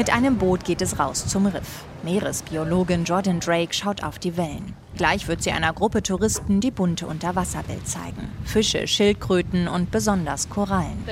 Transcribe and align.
Mit 0.00 0.08
einem 0.08 0.38
Boot 0.38 0.64
geht 0.64 0.80
es 0.80 0.98
raus 0.98 1.26
zum 1.26 1.44
Riff. 1.44 1.84
Meeresbiologin 2.04 3.04
Jordan 3.04 3.38
Drake 3.38 3.74
schaut 3.74 4.02
auf 4.02 4.18
die 4.18 4.38
Wellen. 4.38 4.74
Gleich 4.96 5.28
wird 5.28 5.42
sie 5.42 5.52
einer 5.52 5.74
Gruppe 5.74 6.02
Touristen 6.02 6.62
die 6.62 6.70
bunte 6.70 7.06
Unterwasserwelt 7.06 7.86
zeigen. 7.86 8.32
Fische, 8.46 8.88
Schildkröten 8.88 9.68
und 9.68 9.90
besonders 9.90 10.48
Korallen. 10.48 11.04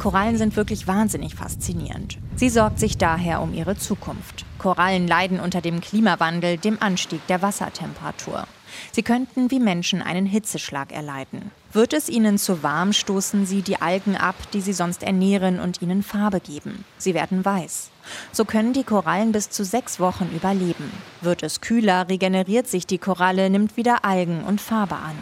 Korallen 0.00 0.36
sind 0.36 0.54
wirklich 0.54 0.86
wahnsinnig 0.86 1.34
faszinierend. 1.34 2.18
Sie 2.36 2.50
sorgt 2.50 2.78
sich 2.78 2.98
daher 2.98 3.42
um 3.42 3.52
ihre 3.52 3.76
Zukunft. 3.76 4.44
Korallen 4.58 5.08
leiden 5.08 5.40
unter 5.40 5.60
dem 5.60 5.80
Klimawandel, 5.80 6.56
dem 6.56 6.80
Anstieg 6.80 7.26
der 7.26 7.42
Wassertemperatur. 7.42 8.46
Sie 8.92 9.02
könnten 9.02 9.50
wie 9.50 9.60
Menschen 9.60 10.02
einen 10.02 10.26
Hitzeschlag 10.26 10.92
erleiden. 10.92 11.50
Wird 11.72 11.92
es 11.92 12.08
ihnen 12.08 12.36
zu 12.38 12.62
warm, 12.62 12.92
stoßen 12.92 13.46
sie 13.46 13.62
die 13.62 13.80
Algen 13.80 14.16
ab, 14.16 14.34
die 14.52 14.60
sie 14.60 14.72
sonst 14.72 15.02
ernähren 15.02 15.60
und 15.60 15.82
ihnen 15.82 16.02
Farbe 16.02 16.40
geben. 16.40 16.84
Sie 16.98 17.14
werden 17.14 17.44
weiß. 17.44 17.90
So 18.32 18.44
können 18.44 18.72
die 18.72 18.84
Korallen 18.84 19.32
bis 19.32 19.50
zu 19.50 19.64
sechs 19.64 20.00
Wochen 20.00 20.28
überleben. 20.34 20.90
Wird 21.20 21.42
es 21.42 21.60
kühler, 21.60 22.08
regeneriert 22.08 22.66
sich 22.66 22.86
die 22.86 22.98
Koralle, 22.98 23.50
nimmt 23.50 23.76
wieder 23.76 24.04
Algen 24.04 24.42
und 24.42 24.60
Farbe 24.60 24.96
an. 24.96 25.16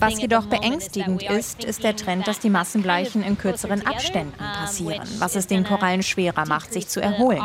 Was 0.00 0.20
jedoch 0.20 0.46
beängstigend 0.46 1.22
ist, 1.22 1.64
ist 1.64 1.82
der 1.82 1.96
Trend, 1.96 2.26
dass 2.26 2.40
die 2.40 2.50
Massenbleichen 2.50 3.22
in 3.22 3.38
kürzeren 3.38 3.86
Abständen 3.86 4.36
passieren, 4.36 5.08
was 5.18 5.34
es 5.34 5.46
den 5.46 5.64
Korallen 5.64 6.02
schwerer 6.02 6.46
macht, 6.46 6.72
sich 6.72 6.88
zu 6.88 7.00
erholen. 7.00 7.42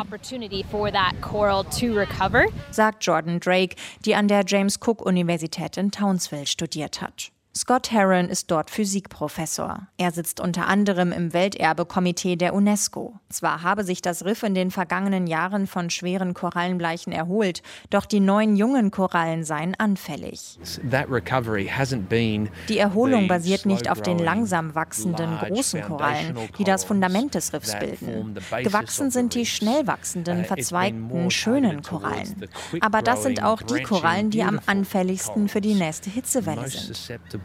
Sagt 2.70 3.04
Jordan 3.04 3.40
Drake, 3.40 3.76
die 4.04 4.14
an 4.14 4.28
der 4.28 4.44
James 4.46 4.78
Cook 4.84 5.00
Universität 5.04 5.76
in 5.76 5.90
Townsville 5.90 6.46
studiert 6.46 7.00
hat. 7.00 7.32
Scott 7.52 7.90
Heron 7.90 8.28
ist 8.28 8.48
dort 8.52 8.70
Physikprofessor. 8.70 9.88
Er 9.96 10.12
sitzt 10.12 10.38
unter 10.38 10.68
anderem 10.68 11.10
im 11.10 11.32
Welterbekomitee 11.32 12.36
der 12.36 12.54
UNESCO. 12.54 13.18
Zwar 13.28 13.64
habe 13.64 13.82
sich 13.82 14.00
das 14.00 14.24
Riff 14.24 14.44
in 14.44 14.54
den 14.54 14.70
vergangenen 14.70 15.26
Jahren 15.26 15.66
von 15.66 15.90
schweren 15.90 16.32
Korallenbleichen 16.32 17.12
erholt, 17.12 17.62
doch 17.90 18.06
die 18.06 18.20
neuen 18.20 18.54
jungen 18.54 18.92
Korallen 18.92 19.42
seien 19.42 19.74
anfällig. 19.74 20.60
Die 22.68 22.78
Erholung 22.78 23.26
basiert 23.26 23.66
nicht 23.66 23.90
auf 23.90 24.00
den 24.00 24.20
langsam 24.20 24.76
wachsenden 24.76 25.36
großen 25.38 25.82
Korallen, 25.82 26.38
die 26.56 26.64
das 26.64 26.84
Fundament 26.84 27.34
des 27.34 27.52
Riffs 27.52 27.76
bilden. 27.76 28.38
Gewachsen 28.62 29.10
sind 29.10 29.34
die 29.34 29.44
schnell 29.44 29.88
wachsenden, 29.88 30.44
verzweigten, 30.44 31.30
schönen 31.32 31.82
Korallen. 31.82 32.48
Aber 32.80 33.02
das 33.02 33.24
sind 33.24 33.42
auch 33.42 33.60
die 33.62 33.82
Korallen, 33.82 34.30
die 34.30 34.44
am 34.44 34.60
anfälligsten 34.66 35.48
für 35.48 35.60
die 35.60 35.74
nächste 35.74 36.10
Hitzewelle 36.10 36.68
sind. 36.68 37.39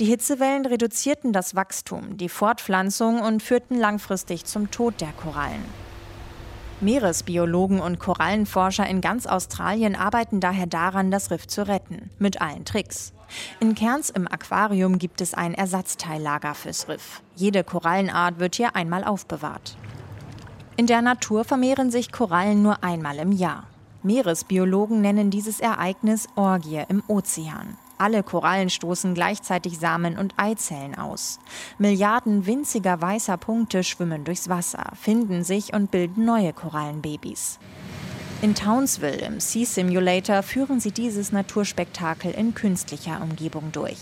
Die 0.00 0.04
Hitzewellen 0.04 0.64
reduzierten 0.64 1.32
das 1.32 1.54
Wachstum, 1.54 2.16
die 2.16 2.28
Fortpflanzung 2.28 3.20
und 3.20 3.42
führten 3.42 3.76
langfristig 3.76 4.44
zum 4.44 4.70
Tod 4.70 5.00
der 5.00 5.12
Korallen. 5.12 5.64
Meeresbiologen 6.80 7.80
und 7.80 7.98
Korallenforscher 7.98 8.86
in 8.86 9.00
ganz 9.00 9.26
Australien 9.26 9.96
arbeiten 9.96 10.38
daher 10.38 10.66
daran, 10.66 11.10
das 11.10 11.32
Riff 11.32 11.48
zu 11.48 11.66
retten, 11.66 12.10
mit 12.18 12.40
allen 12.40 12.64
Tricks. 12.64 13.12
In 13.60 13.74
Cairns 13.74 14.10
im 14.10 14.28
Aquarium 14.28 14.98
gibt 14.98 15.20
es 15.20 15.34
ein 15.34 15.54
Ersatzteillager 15.54 16.54
fürs 16.54 16.88
Riff. 16.88 17.22
Jede 17.34 17.64
Korallenart 17.64 18.38
wird 18.38 18.54
hier 18.54 18.76
einmal 18.76 19.02
aufbewahrt. 19.02 19.76
In 20.76 20.86
der 20.86 21.02
Natur 21.02 21.44
vermehren 21.44 21.90
sich 21.90 22.12
Korallen 22.12 22.62
nur 22.62 22.84
einmal 22.84 23.18
im 23.18 23.32
Jahr. 23.32 23.66
Meeresbiologen 24.04 25.00
nennen 25.00 25.30
dieses 25.30 25.58
Ereignis 25.58 26.28
Orgie 26.36 26.84
im 26.88 27.02
Ozean. 27.08 27.76
Alle 27.98 28.22
Korallen 28.22 28.70
stoßen 28.70 29.12
gleichzeitig 29.12 29.80
Samen 29.80 30.16
und 30.16 30.34
Eizellen 30.36 30.94
aus. 30.94 31.40
Milliarden 31.78 32.46
winziger 32.46 33.00
weißer 33.00 33.36
Punkte 33.38 33.82
schwimmen 33.82 34.22
durchs 34.22 34.48
Wasser, 34.48 34.92
finden 34.94 35.42
sich 35.42 35.72
und 35.74 35.90
bilden 35.90 36.24
neue 36.24 36.52
Korallenbabys. 36.52 37.58
In 38.40 38.54
Townsville 38.54 39.18
im 39.18 39.40
Sea 39.40 39.66
Simulator 39.66 40.44
führen 40.44 40.78
sie 40.78 40.92
dieses 40.92 41.32
Naturspektakel 41.32 42.30
in 42.30 42.54
künstlicher 42.54 43.20
Umgebung 43.20 43.72
durch. 43.72 43.98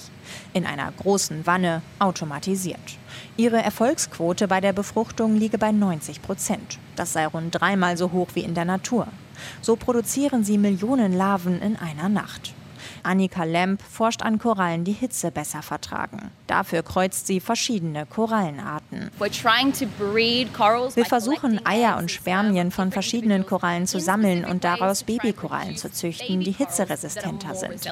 In 0.52 0.66
einer 0.66 0.92
großen 0.92 1.46
Wanne, 1.46 1.80
automatisiert. 2.00 2.98
Ihre 3.38 3.62
Erfolgsquote 3.62 4.46
bei 4.46 4.60
der 4.60 4.74
Befruchtung 4.74 5.36
liege 5.36 5.56
bei 5.56 5.72
90 5.72 6.20
Prozent. 6.20 6.78
Das 6.96 7.14
sei 7.14 7.26
rund 7.26 7.58
dreimal 7.58 7.96
so 7.96 8.12
hoch 8.12 8.28
wie 8.34 8.40
in 8.40 8.52
der 8.52 8.66
Natur. 8.66 9.06
So 9.60 9.76
produzieren 9.76 10.44
sie 10.44 10.58
Millionen 10.58 11.12
Larven 11.12 11.60
in 11.60 11.76
einer 11.76 12.08
Nacht. 12.08 12.54
Annika 13.02 13.44
Lemp 13.44 13.80
forscht 13.82 14.22
an 14.22 14.38
Korallen, 14.38 14.84
die 14.84 14.92
Hitze 14.92 15.30
besser 15.30 15.62
vertragen. 15.62 16.30
Dafür 16.46 16.82
kreuzt 16.82 17.26
sie 17.26 17.40
verschiedene 17.40 18.06
Korallenarten. 18.06 19.10
Wir 19.18 21.04
versuchen, 21.04 21.64
Eier 21.64 21.98
und 21.98 22.10
Spermien 22.10 22.70
von 22.70 22.90
verschiedenen 22.92 23.46
Korallen 23.46 23.86
zu 23.86 24.00
sammeln 24.00 24.44
und 24.44 24.64
daraus 24.64 25.04
Babykorallen 25.04 25.76
zu 25.76 25.90
züchten, 25.90 26.40
die 26.40 26.52
hitzeresistenter 26.52 27.54
sind. 27.54 27.88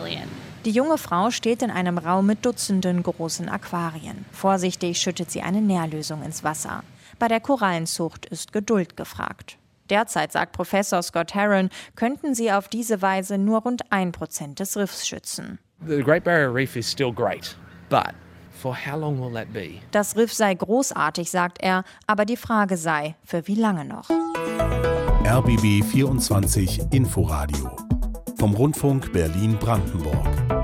Die 0.65 0.71
junge 0.71 0.99
Frau 0.99 1.31
steht 1.31 1.63
in 1.63 1.71
einem 1.71 1.99
Raum 1.99 2.27
mit 2.27 2.45
Dutzenden 2.45 3.03
großen 3.03 3.49
Aquarien. 3.49 4.25
Vorsichtig 4.33 4.99
schüttet 5.01 5.31
sie 5.31 5.43
eine 5.43 5.61
Nährlösung 5.61 6.23
ins 6.23 6.43
Wasser. 6.43 6.83
Bei 7.19 7.29
der 7.29 7.41
Korallenzucht 7.41 8.27
ist 8.27 8.53
Geduld 8.53 8.97
gefragt. 8.97 9.59
Derzeit, 9.91 10.33
sagt 10.33 10.53
Professor 10.53 11.03
Scott 11.03 11.35
Heron, 11.35 11.69
könnten 11.97 12.35
sie 12.35 12.51
auf 12.53 12.69
diese 12.69 13.03
Weise 13.03 13.39
nur 13.39 13.63
rund 13.63 13.83
ein 13.91 14.13
Prozent 14.13 14.61
des 14.61 14.77
Riffs 14.77 15.07
schützen. 15.07 15.59
The 15.87 16.03
Great 16.03 16.25
Barrier 16.25 16.55
Reef 16.55 16.77
is 16.77 16.91
still 16.91 17.13
great, 17.13 17.57
but 17.91 18.15
for 18.53 18.75
how 18.75 18.99
long 18.99 19.21
will 19.21 19.33
that 19.35 19.53
be? 19.53 19.81
Das 19.91 20.17
Riff 20.17 20.33
sei 20.33 20.55
großartig, 20.55 21.31
sagt 21.31 21.59
er, 21.61 21.85
aber 22.07 22.25
die 22.25 22.37
Frage 22.37 22.77
sei, 22.77 23.17
für 23.25 23.47
wie 23.47 23.57
lange 23.57 23.85
noch? 23.85 24.09
RBB 25.27 25.85
24 25.85 26.93
Inforadio 26.93 27.77
vom 28.39 28.55
Rundfunk 28.55 29.13
Berlin-Brandenburg. 29.13 30.64